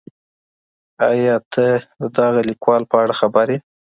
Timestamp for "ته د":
1.53-2.03